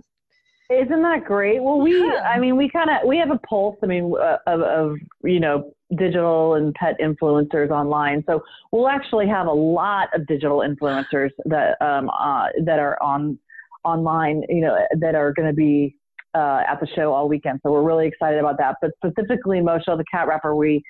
Isn't 0.71 1.01
that 1.01 1.25
great? 1.25 1.63
Well, 1.63 1.79
we, 1.79 1.97
Yeah. 1.99 2.21
I 2.31 2.39
mean, 2.39 2.55
we 2.55 2.69
kind 2.69 2.89
of, 2.91 3.07
we 3.07 3.17
have 3.17 3.31
a 3.31 3.39
pulse, 3.39 3.77
I 3.81 3.87
mean, 3.87 4.13
uh, 4.19 4.37
of, 4.45 4.61
of, 4.61 4.97
you 5.23 5.39
know, 5.39 5.71
digital 5.97 6.53
and 6.53 6.73
pet 6.75 6.95
influencers 7.01 7.71
online. 7.71 8.23
So 8.27 8.43
we'll 8.71 8.87
actually 8.87 9.27
have 9.27 9.47
a 9.47 9.51
lot 9.51 10.09
of 10.13 10.27
digital 10.27 10.59
influencers 10.59 11.31
that, 11.45 11.81
um, 11.81 12.11
uh, 12.11 12.49
that 12.65 12.77
are 12.77 13.01
on, 13.01 13.39
online, 13.83 14.43
you 14.47 14.61
know, 14.61 14.77
that 14.99 15.15
are 15.15 15.33
going 15.33 15.47
to 15.47 15.55
be, 15.55 15.95
uh, 16.35 16.61
at 16.67 16.79
the 16.79 16.87
show 16.95 17.11
all 17.13 17.27
weekend. 17.27 17.59
So 17.63 17.71
we're 17.71 17.81
really 17.81 18.05
excited 18.05 18.39
about 18.39 18.59
that. 18.59 18.75
But 18.79 18.91
specifically, 19.03 19.61
Moshow, 19.61 19.97
the 19.97 20.05
cat 20.11 20.27
rapper, 20.27 20.55
we, 20.55 20.83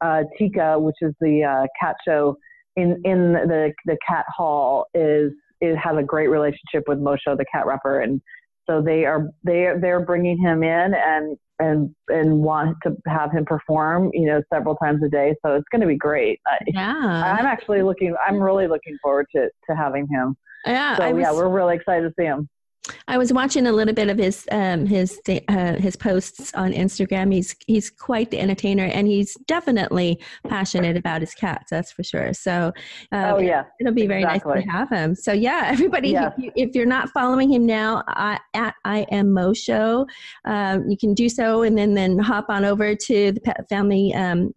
uh, 0.00 0.22
TICA, 0.38 0.78
which 0.80 0.96
is 1.00 1.12
the, 1.20 1.44
uh, 1.44 1.66
cat 1.80 1.96
show 2.06 2.36
in, 2.76 3.00
in 3.04 3.32
the, 3.32 3.72
the 3.86 3.96
cat 4.06 4.24
hall 4.28 4.86
is, 4.94 5.32
it 5.60 5.76
has 5.76 5.96
a 5.96 6.02
great 6.02 6.28
relationship 6.28 6.84
with 6.86 6.98
Moshow, 6.98 7.36
the 7.36 7.44
cat 7.52 7.66
rapper. 7.66 8.00
And, 8.00 8.20
so 8.68 8.80
they 8.80 9.04
are 9.04 9.28
they 9.42 9.66
are 9.66 9.80
they're 9.80 10.04
bringing 10.04 10.38
him 10.38 10.62
in 10.62 10.94
and 10.94 11.36
and 11.58 11.94
and 12.08 12.40
want 12.40 12.76
to 12.82 12.96
have 13.06 13.30
him 13.30 13.44
perform 13.44 14.10
you 14.12 14.26
know 14.26 14.42
several 14.52 14.74
times 14.76 15.02
a 15.04 15.08
day 15.08 15.34
so 15.44 15.54
it's 15.54 15.68
going 15.70 15.80
to 15.80 15.86
be 15.86 15.96
great 15.96 16.40
I, 16.46 16.58
Yeah, 16.66 17.36
i'm 17.38 17.46
actually 17.46 17.82
looking 17.82 18.14
i'm 18.26 18.40
really 18.40 18.66
looking 18.66 18.96
forward 19.02 19.26
to 19.36 19.48
to 19.68 19.76
having 19.76 20.06
him 20.10 20.36
yeah. 20.66 20.96
so 20.96 21.10
was, 21.12 21.20
yeah 21.20 21.32
we're 21.32 21.48
really 21.48 21.76
excited 21.76 22.08
to 22.08 22.14
see 22.18 22.24
him 22.24 22.48
I 23.08 23.16
was 23.16 23.32
watching 23.32 23.66
a 23.66 23.72
little 23.72 23.94
bit 23.94 24.08
of 24.08 24.18
his 24.18 24.46
um, 24.50 24.86
his 24.86 25.18
uh, 25.28 25.74
his 25.74 25.96
posts 25.96 26.52
on 26.54 26.72
Instagram. 26.72 27.32
He's 27.32 27.56
he's 27.66 27.90
quite 27.90 28.30
the 28.30 28.38
entertainer, 28.38 28.84
and 28.84 29.06
he's 29.06 29.34
definitely 29.46 30.20
passionate 30.48 30.96
about 30.96 31.22
his 31.22 31.34
cats. 31.34 31.70
That's 31.70 31.92
for 31.92 32.02
sure. 32.02 32.34
So, 32.34 32.72
um, 33.12 33.24
oh 33.24 33.38
yeah, 33.38 33.64
it'll 33.80 33.94
be 33.94 34.06
very 34.06 34.22
exactly. 34.22 34.54
nice 34.56 34.64
to 34.64 34.70
have 34.70 34.90
him. 34.90 35.14
So 35.14 35.32
yeah, 35.32 35.62
everybody, 35.72 36.10
yes. 36.10 36.32
if, 36.36 36.44
you, 36.44 36.52
if, 36.56 36.74
you're 36.74 36.86
not 36.86 37.08
following 37.10 37.50
him 37.50 37.64
now 37.64 38.02
I, 38.08 38.38
at 38.52 38.74
I 38.84 39.00
am 39.10 39.28
Moshow, 39.28 40.06
um, 40.44 40.88
you 40.88 40.98
can 40.98 41.14
do 41.14 41.28
so, 41.28 41.62
and 41.62 41.78
then 41.78 41.94
then 41.94 42.18
hop 42.18 42.46
on 42.48 42.64
over 42.64 42.94
to 42.94 43.32
the 43.32 43.40
Pet 43.40 43.66
Family 43.68 44.12
um, 44.14 44.54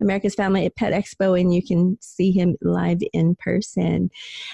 America's 0.00 0.34
Family 0.34 0.66
at 0.66 0.76
Pet 0.76 0.92
Expo, 0.92 1.40
and 1.40 1.54
you 1.54 1.62
can 1.62 1.96
see 2.00 2.30
him 2.30 2.56
live 2.60 2.98
in 3.12 3.34
person. 3.36 4.10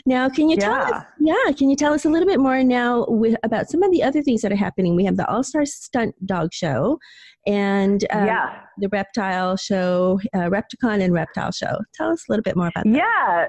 Now, 0.07 0.29
can 0.29 0.49
you 0.49 0.57
tell 0.57 0.73
yeah. 0.73 0.97
us? 0.99 1.05
Yeah, 1.21 1.53
can 1.57 1.69
you 1.69 1.77
tell 1.77 1.93
us 1.93 2.05
a 2.05 2.09
little 2.09 2.29
bit 2.29 2.41
more 2.41 2.63
now 2.63 3.07
with, 3.09 3.37
about 3.43 3.69
some 3.69 3.83
of 3.83 3.91
the 3.91 4.03
other 4.03 4.23
things 4.23 4.43
that 4.43 4.53
are 4.53 4.57
happening? 4.57 4.95
We 4.95 5.05
have 5.05 5.17
the 5.17 5.29
All 5.29 5.43
Star 5.43 5.65
Stunt 5.65 6.15
Dog 6.27 6.53
Show, 6.53 6.99
and 7.47 8.05
um, 8.13 8.27
yeah. 8.27 8.61
the 8.79 8.89
Reptile 8.89 9.57
Show, 9.57 10.21
uh, 10.35 10.49
Repticon 10.49 11.03
and 11.03 11.13
Reptile 11.13 11.53
Show. 11.53 11.79
Tell 11.95 12.11
us 12.11 12.25
a 12.29 12.33
little 12.33 12.43
bit 12.43 12.57
more 12.57 12.69
about 12.69 12.85
that. 12.85 12.95
Yeah. 12.95 13.47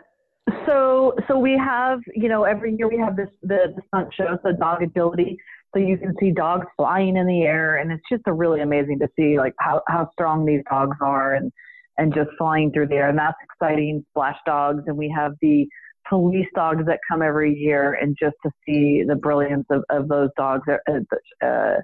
So, 0.66 1.16
so 1.28 1.38
we 1.38 1.58
have, 1.58 2.00
you 2.14 2.28
know, 2.28 2.44
every 2.44 2.76
year 2.76 2.90
we 2.90 2.98
have 2.98 3.16
this 3.16 3.30
the, 3.44 3.74
the 3.76 3.82
stunt 3.88 4.14
show, 4.14 4.38
so 4.44 4.52
dog 4.52 4.82
agility. 4.82 5.38
So 5.74 5.80
you 5.80 5.98
can 5.98 6.14
see 6.20 6.32
dogs 6.32 6.68
flying 6.78 7.18
in 7.18 7.26
the 7.26 7.44
air, 7.44 7.78
and 7.78 7.92
it's 7.92 8.04
just 8.12 8.24
a 8.28 8.34
really 8.34 8.62
amazing 8.62 9.00
to 9.00 9.08
see 9.18 9.38
like 9.38 9.54
how 9.60 9.82
how 9.88 10.10
strong 10.12 10.46
these 10.46 10.62
dogs 10.70 10.98
are, 11.02 11.36
and 11.36 11.52
and 11.98 12.14
just 12.14 12.30
flying 12.38 12.72
through 12.72 12.88
the 12.88 12.96
air. 12.96 13.10
And 13.10 13.18
that's 13.18 13.38
exciting. 13.44 14.06
Splash 14.10 14.38
dogs, 14.46 14.84
and 14.88 14.98
we 14.98 15.14
have 15.16 15.34
the 15.42 15.68
police 16.10 16.48
dogs 16.56 16.86
that 16.86 17.00
come 17.10 17.22
every 17.22 17.54
year, 17.54 17.98
and 18.02 18.16
just 18.20 18.36
to 18.46 18.52
see 18.66 19.04
the 19.08 19.16
brilliance 19.16 19.66
of, 19.70 19.84
of 19.90 20.08
those 20.08 20.30
dogs 20.38 20.64
uh, 20.70 21.46
uh, 21.46 21.76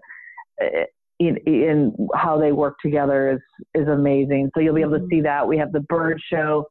in, 1.19 1.37
in 1.45 2.07
how 2.15 2.37
they 2.37 2.51
work 2.51 2.77
together 2.81 3.31
is 3.31 3.81
is 3.81 3.87
amazing. 3.87 4.49
So 4.53 4.61
you'll 4.61 4.75
be 4.75 4.81
able 4.81 4.93
to 4.93 4.99
mm-hmm. 4.99 5.09
see 5.09 5.21
that. 5.21 5.47
We 5.47 5.57
have 5.57 5.71
the 5.71 5.81
bird 5.81 6.19
show, 6.31 6.65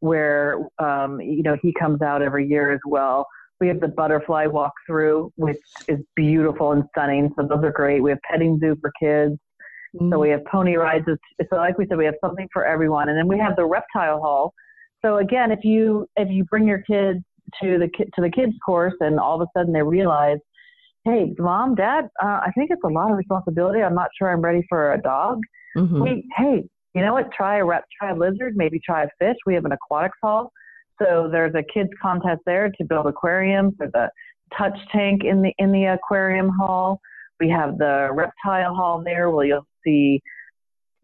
where 0.00 0.58
um, 0.78 1.20
you 1.20 1.42
know 1.42 1.56
he 1.62 1.74
comes 1.78 2.02
out 2.02 2.22
every 2.22 2.46
year 2.46 2.72
as 2.72 2.80
well. 2.86 3.26
We 3.60 3.68
have 3.68 3.80
the 3.80 3.88
butterfly 3.88 4.46
walkthrough, 4.46 5.30
which 5.36 5.60
is 5.86 6.00
beautiful 6.16 6.72
and 6.72 6.84
stunning. 6.90 7.32
So 7.36 7.46
those 7.46 7.62
are 7.62 7.70
great. 7.70 8.02
We 8.02 8.10
have 8.10 8.18
petting 8.28 8.58
zoo 8.58 8.76
for 8.80 8.92
kids. 9.00 9.38
Mm-hmm. 9.94 10.12
So 10.12 10.18
we 10.18 10.30
have 10.30 10.44
pony 10.50 10.76
rides. 10.76 11.04
So 11.06 11.56
like 11.56 11.78
we 11.78 11.86
said, 11.88 11.98
we 11.98 12.04
have 12.04 12.14
something 12.24 12.48
for 12.52 12.64
everyone. 12.64 13.08
And 13.08 13.18
then 13.18 13.28
we 13.28 13.38
have 13.38 13.56
the 13.56 13.64
reptile 13.64 14.20
hall. 14.20 14.54
So 15.04 15.18
again, 15.18 15.50
if 15.50 15.64
you 15.64 16.06
if 16.16 16.28
you 16.30 16.44
bring 16.44 16.66
your 16.66 16.82
kids 16.82 17.20
to 17.60 17.78
the 17.78 17.88
to 18.14 18.22
the 18.22 18.30
kids 18.30 18.52
course 18.64 18.94
and 19.00 19.18
all 19.18 19.40
of 19.40 19.46
a 19.46 19.58
sudden 19.58 19.72
they 19.72 19.82
realize, 19.82 20.38
hey, 21.04 21.34
mom, 21.38 21.74
dad, 21.74 22.08
uh, 22.22 22.40
I 22.46 22.50
think 22.56 22.70
it's 22.70 22.82
a 22.84 22.88
lot 22.88 23.10
of 23.10 23.16
responsibility. 23.16 23.82
I'm 23.82 23.94
not 23.94 24.08
sure 24.16 24.30
I'm 24.32 24.40
ready 24.40 24.64
for 24.68 24.92
a 24.94 25.02
dog. 25.02 25.40
Mm-hmm. 25.76 26.02
We, 26.02 26.30
hey, 26.36 26.64
you 26.94 27.02
know 27.02 27.12
what? 27.12 27.32
Try 27.32 27.58
a 27.58 27.64
rep, 27.64 27.84
try 27.98 28.10
a 28.10 28.14
lizard, 28.14 28.56
maybe 28.56 28.80
try 28.84 29.04
a 29.04 29.08
fish. 29.18 29.36
We 29.46 29.54
have 29.54 29.64
an 29.64 29.72
aquatics 29.72 30.18
hall. 30.22 30.52
So 31.00 31.28
there's 31.30 31.54
a 31.54 31.62
kids 31.74 31.90
contest 32.00 32.42
there 32.46 32.70
to 32.70 32.84
build 32.84 33.06
aquariums. 33.06 33.74
There's 33.78 33.94
a 33.94 34.08
touch 34.56 34.78
tank 34.92 35.24
in 35.24 35.42
the 35.42 35.52
in 35.58 35.72
the 35.72 35.86
aquarium 35.86 36.48
hall. 36.48 37.00
We 37.40 37.48
have 37.50 37.78
the 37.78 38.08
reptile 38.12 38.74
hall 38.74 39.02
there 39.04 39.30
where 39.30 39.46
you'll 39.46 39.66
see 39.84 40.22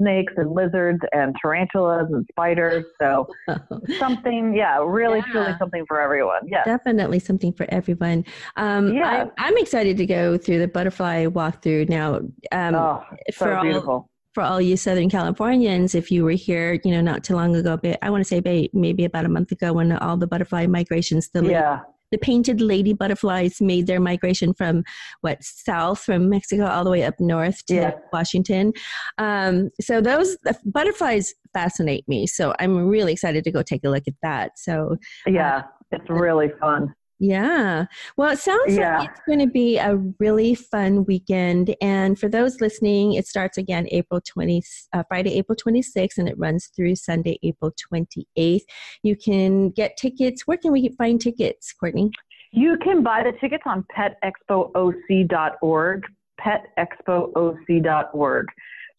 snakes 0.01 0.33
and 0.37 0.53
lizards 0.53 1.01
and 1.13 1.35
tarantulas 1.41 2.07
and 2.13 2.27
spiders. 2.31 2.85
So 3.01 3.29
something, 3.99 4.55
yeah, 4.55 4.79
really, 4.85 5.19
yeah. 5.19 5.33
truly 5.33 5.55
something 5.59 5.85
for 5.87 6.01
everyone. 6.01 6.41
Yeah, 6.47 6.65
definitely 6.65 7.19
something 7.19 7.53
for 7.53 7.67
everyone. 7.69 8.25
Um, 8.57 8.95
yeah. 8.95 9.27
I, 9.39 9.49
am 9.49 9.59
excited 9.59 9.97
to 9.99 10.07
go 10.07 10.39
through 10.39 10.61
the 10.61 10.69
butterfly 10.69 11.27
walkthrough 11.27 11.89
now. 11.89 12.17
Um, 12.53 12.75
oh, 12.75 13.03
so 13.31 13.47
for 13.47 13.61
beautiful. 13.61 13.91
All, 13.91 14.11
for 14.35 14.43
all 14.43 14.61
you 14.61 14.77
Southern 14.77 15.11
Californians, 15.11 15.95
if 15.95 16.13
you 16.13 16.25
were 16.25 16.31
here, 16.31 16.79
you 16.85 16.93
know, 16.93 17.01
not 17.01 17.25
too 17.25 17.35
long 17.35 17.57
ago, 17.57 17.77
but 17.77 17.99
I 18.03 18.11
want 18.11 18.21
to 18.21 18.29
say 18.29 18.71
maybe 18.73 19.05
about 19.05 19.25
a 19.25 19.29
month 19.29 19.51
ago 19.51 19.73
when 19.73 19.91
all 19.93 20.17
the 20.17 20.27
butterfly 20.27 20.67
migrations, 20.67 21.29
the 21.31 21.45
yeah 21.45 21.81
the 22.11 22.19
painted 22.19 22.61
lady 22.61 22.93
butterflies 22.93 23.61
made 23.61 23.87
their 23.87 24.01
migration 24.01 24.55
from 24.55 24.85
what 25.21 25.43
south 25.43 26.01
from 26.01 26.29
Mexico 26.29 26.67
all 26.67 26.85
the 26.85 26.91
way 26.91 27.05
up 27.05 27.15
north 27.21 27.65
to 27.67 27.75
yeah. 27.75 27.91
Washington. 28.13 28.73
Um, 29.19 29.71
so 29.81 30.01
those 30.01 30.37
butterflies 30.65 31.35
fascinate 31.53 32.07
me. 32.09 32.27
So 32.27 32.55
I'm 32.59 32.89
really 32.89 33.13
excited 33.13 33.45
to 33.45 33.51
go 33.51 33.63
take 33.63 33.85
a 33.85 33.91
look 33.91 34.05
at 34.07 34.15
that. 34.23 34.59
So 34.59 34.97
yeah, 35.27 35.59
uh, 35.59 35.63
it's 35.93 36.09
really 36.09 36.51
fun. 36.61 36.95
Yeah. 37.21 37.87
Well, 38.17 38.31
it 38.31 38.39
sounds 38.39 38.77
yeah. 38.77 39.01
like 39.01 39.11
it's 39.11 39.21
going 39.27 39.41
to 39.41 39.49
be 39.49 39.77
a 39.79 39.97
really 40.21 40.55
fun 40.55 41.05
weekend. 41.05 41.75
And 41.81 42.17
for 42.19 42.29
those 42.29 42.61
listening, 42.61 43.15
it 43.15 43.27
starts 43.27 43.59
again 43.59 43.89
April 43.91 44.21
20, 44.21 44.63
uh, 44.93 45.03
Friday, 45.09 45.37
April 45.37 45.57
26th, 45.57 46.19
and 46.19 46.29
it 46.29 46.39
runs 46.39 46.71
through 46.77 46.95
Sunday, 46.95 47.41
April 47.43 47.73
28th. 47.93 48.61
You 49.03 49.17
can 49.17 49.71
get 49.71 49.97
tickets. 49.97 50.47
Where 50.47 50.59
can 50.59 50.71
we 50.71 50.95
find 50.97 51.21
tickets, 51.21 51.75
Cortney? 51.83 52.13
You 52.53 52.79
can 52.83 53.03
buy 53.03 53.25
the 53.25 53.33
tickets 53.41 53.65
on 53.67 53.85
petexpooc.org, 53.97 56.03
petexpooc.org. 56.41 58.47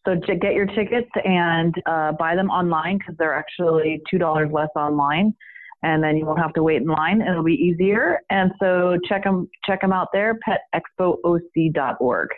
So 0.06 0.14
get 0.16 0.54
your 0.54 0.66
tickets 0.66 1.10
and 1.24 1.74
uh, 1.86 2.12
buy 2.12 2.36
them 2.36 2.50
online 2.50 2.98
because 2.98 3.16
they're 3.18 3.34
actually 3.34 4.02
$2 4.12 4.52
less 4.52 4.68
online 4.76 5.34
and 5.82 6.02
then 6.02 6.16
you 6.16 6.26
won't 6.26 6.38
have 6.38 6.52
to 6.54 6.62
wait 6.62 6.82
in 6.82 6.88
line. 6.88 7.22
It'll 7.22 7.42
be 7.42 7.54
easier. 7.54 8.20
And 8.30 8.52
so 8.60 8.98
check 9.08 9.24
them 9.24 9.48
check 9.64 9.80
them 9.80 9.92
out 9.92 10.08
there, 10.12 10.38
petexpooc.org. 10.46 12.28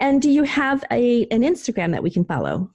And 0.00 0.22
do 0.22 0.30
you 0.30 0.44
have 0.44 0.84
a 0.90 1.26
an 1.30 1.42
Instagram 1.42 1.92
that 1.92 2.02
we 2.02 2.10
can 2.10 2.24
follow? 2.24 2.70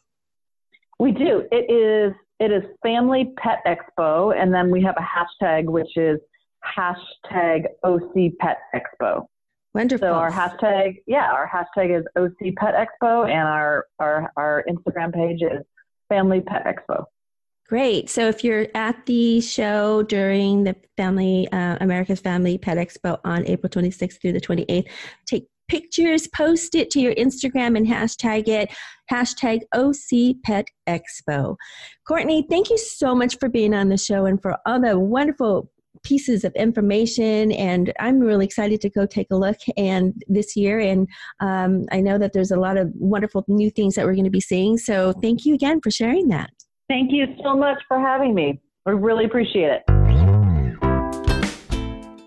We 0.99 1.11
do. 1.11 1.43
It 1.51 1.71
is 1.71 2.13
it 2.39 2.51
is 2.51 2.63
Family 2.81 3.33
Pet 3.37 3.59
Expo, 3.65 4.35
and 4.35 4.53
then 4.53 4.69
we 4.69 4.81
have 4.83 4.95
a 4.97 5.01
hashtag 5.01 5.65
which 5.65 5.95
is 5.95 6.19
hashtag 6.77 7.65
OC 7.83 8.37
Pet 8.39 8.57
Expo. 8.75 9.27
Wonderful. 9.73 10.07
So 10.07 10.13
our 10.13 10.31
hashtag, 10.31 11.01
yeah, 11.07 11.31
our 11.31 11.49
hashtag 11.49 11.97
is 11.97 12.05
OC 12.15 12.55
Pet 12.55 12.75
Expo, 12.75 13.29
and 13.29 13.47
our 13.47 13.85
our 13.99 14.31
our 14.37 14.63
Instagram 14.69 15.13
page 15.13 15.41
is 15.41 15.63
Family 16.09 16.41
Pet 16.41 16.65
Expo. 16.65 17.05
Great. 17.67 18.09
So 18.09 18.27
if 18.27 18.43
you're 18.43 18.67
at 18.75 19.05
the 19.05 19.41
show 19.41 20.03
during 20.03 20.63
the 20.63 20.75
Family 20.97 21.47
uh, 21.51 21.77
America's 21.81 22.19
Family 22.19 22.57
Pet 22.57 22.77
Expo 22.77 23.19
on 23.23 23.47
April 23.47 23.69
26th 23.69 24.21
through 24.21 24.33
the 24.33 24.41
28th, 24.41 24.87
take 25.25 25.47
pictures, 25.69 26.27
post 26.27 26.75
it 26.75 26.91
to 26.91 26.99
your 26.99 27.15
Instagram 27.15 27.77
and 27.77 27.87
hashtag 27.87 28.47
it, 28.47 28.69
hashtag 29.11 29.61
OC 29.73 30.35
Pet 30.43 30.65
Expo. 30.87 31.55
Cortney, 32.07 32.43
thank 32.49 32.69
you 32.69 32.77
so 32.77 33.15
much 33.15 33.37
for 33.39 33.49
being 33.49 33.73
on 33.73 33.89
the 33.89 33.97
show 33.97 34.25
and 34.25 34.41
for 34.41 34.57
all 34.65 34.79
the 34.79 34.99
wonderful 34.99 35.71
pieces 36.03 36.43
of 36.43 36.53
information 36.55 37.51
and 37.53 37.93
i'm 37.99 38.19
really 38.19 38.45
excited 38.45 38.81
to 38.81 38.89
go 38.89 39.05
take 39.05 39.27
a 39.31 39.35
look 39.35 39.57
and 39.77 40.13
this 40.27 40.55
year 40.55 40.79
and 40.79 41.07
um, 41.39 41.85
i 41.91 41.99
know 41.99 42.17
that 42.17 42.33
there's 42.33 42.51
a 42.51 42.59
lot 42.59 42.77
of 42.77 42.91
wonderful 42.95 43.43
new 43.47 43.69
things 43.69 43.95
that 43.95 44.05
we're 44.05 44.13
going 44.13 44.23
to 44.23 44.29
be 44.29 44.41
seeing 44.41 44.77
so 44.77 45.13
thank 45.21 45.45
you 45.45 45.53
again 45.53 45.79
for 45.81 45.91
sharing 45.91 46.27
that. 46.27 46.49
Thank 46.89 47.11
you 47.11 47.25
so 47.43 47.55
much 47.55 47.81
for 47.87 47.99
having 47.99 48.35
me. 48.35 48.59
I 48.85 48.91
really 48.91 49.25
appreciate 49.25 49.69
it 49.69 50.02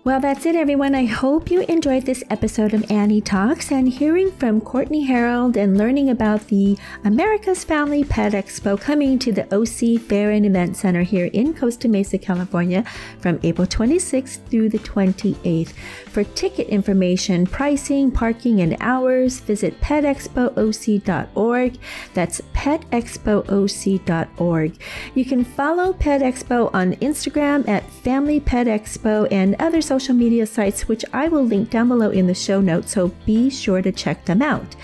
well, 0.07 0.21
that's 0.21 0.45
it, 0.45 0.55
everyone. 0.55 0.95
I 0.95 1.03
hope 1.03 1.51
you 1.51 1.63
enjoyed 1.63 2.05
this 2.05 2.23
episode 2.29 2.73
of 2.73 2.89
Annie 2.89 3.19
Talks 3.19 3.73
and 3.73 3.89
hearing 3.89 4.31
from 4.31 4.61
Cortney 4.61 5.05
Harold 5.05 5.57
and 5.57 5.77
learning 5.77 6.09
about 6.09 6.47
the 6.47 6.77
America's 7.03 7.65
Family 7.65 8.05
Pet 8.05 8.31
Expo 8.31 8.79
coming 8.79 9.19
to 9.19 9.33
the 9.33 9.53
OC 9.53 10.01
Fair 10.01 10.31
and 10.31 10.45
Event 10.45 10.77
Center 10.77 11.01
here 11.01 11.25
in 11.33 11.53
Costa 11.53 11.89
Mesa, 11.89 12.17
California 12.17 12.85
from 13.19 13.37
April 13.43 13.67
26th 13.67 14.39
through 14.45 14.69
the 14.69 14.79
28th. 14.79 15.73
For 16.17 16.23
ticket 16.23 16.69
information, 16.69 17.45
pricing, 17.45 18.09
parking, 18.09 18.61
and 18.61 18.75
hours, 18.79 19.39
visit 19.39 19.79
petexpooc.org. 19.81 21.77
That's 22.15 22.41
petexpooc.org. 22.55 24.81
You 25.13 25.25
can 25.25 25.43
follow 25.43 25.93
Pet 25.93 26.21
Expo 26.21 26.73
on 26.73 26.93
Instagram 26.93 27.67
at 27.67 27.87
Family 27.87 28.39
Pet 28.39 28.65
Expo 28.65 29.27
and 29.31 29.55
other 29.59 29.79
social 29.79 30.15
media 30.15 30.47
sites, 30.47 30.87
which 30.87 31.05
I 31.13 31.27
will 31.27 31.43
link 31.43 31.69
down 31.69 31.89
below 31.89 32.09
in 32.09 32.25
the 32.25 32.33
show 32.33 32.61
notes, 32.61 32.93
so 32.93 33.09
be 33.27 33.51
sure 33.51 33.83
to 33.83 33.91
check 33.91 34.25
them 34.25 34.41
out. 34.41 34.75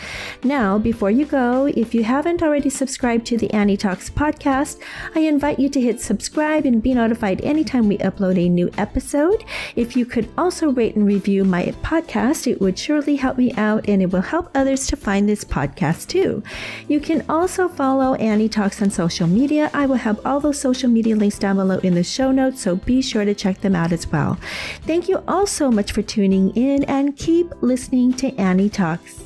Now, 0.43 0.77
before 0.77 1.09
you 1.09 1.25
go, 1.25 1.65
if 1.65 1.95
you 1.95 2.03
haven't 2.03 2.43
already 2.43 2.69
subscribed 2.69 3.25
to 3.25 3.39
the 3.39 3.51
Annie 3.51 3.75
Talks 3.75 4.07
podcast, 4.07 4.79
I 5.15 5.21
invite 5.21 5.57
you 5.57 5.67
to 5.69 5.81
hit 5.81 5.99
subscribe 5.99 6.67
and 6.67 6.83
be 6.83 6.93
notified 6.93 7.41
anytime 7.41 7.87
we 7.87 7.97
upload 7.97 8.37
a 8.37 8.47
new 8.47 8.69
episode. 8.77 9.43
If 9.75 9.97
you 9.97 10.05
could 10.05 10.29
also 10.37 10.69
rate 10.69 10.95
and 10.95 11.07
review 11.23 11.45
my 11.45 11.67
podcast, 11.81 12.51
it 12.51 12.59
would 12.59 12.77
surely 12.77 13.15
help 13.15 13.37
me 13.37 13.53
out 13.53 13.87
and 13.87 14.01
it 14.01 14.11
will 14.11 14.19
help 14.19 14.49
others 14.53 14.85
to 14.87 14.97
find 14.97 15.29
this 15.29 15.45
podcast 15.45 16.09
too. 16.09 16.43
You 16.89 16.99
can 16.99 17.23
also 17.29 17.69
follow 17.69 18.15
Annie 18.15 18.49
Talks 18.49 18.81
on 18.81 18.89
social 18.89 19.25
media. 19.25 19.71
I 19.73 19.85
will 19.85 19.95
have 19.95 20.19
all 20.25 20.41
those 20.41 20.59
social 20.59 20.89
media 20.89 21.15
links 21.15 21.39
down 21.39 21.55
below 21.55 21.77
in 21.77 21.95
the 21.95 22.03
show 22.03 22.33
notes, 22.33 22.61
so 22.61 22.75
be 22.75 23.01
sure 23.01 23.23
to 23.23 23.33
check 23.33 23.61
them 23.61 23.73
out 23.73 23.93
as 23.93 24.05
well. 24.05 24.37
Thank 24.81 25.07
you 25.07 25.23
all 25.25 25.47
so 25.47 25.71
much 25.71 25.93
for 25.93 26.01
tuning 26.01 26.49
in 26.57 26.83
and 26.85 27.15
keep 27.15 27.49
listening 27.61 28.11
to 28.15 28.35
Annie 28.35 28.69
Talks. 28.69 29.23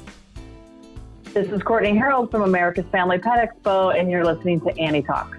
This 1.34 1.48
is 1.48 1.62
Cortney 1.62 1.98
Harold 1.98 2.30
from 2.30 2.44
America's 2.44 2.86
Family 2.92 3.18
Pet 3.18 3.50
Expo, 3.50 4.00
and 4.00 4.12
you're 4.12 4.24
listening 4.24 4.62
to 4.62 4.78
Annie 4.78 5.02
Talks. 5.02 5.37